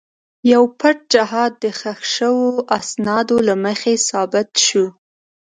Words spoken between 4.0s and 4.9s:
ثابت شو.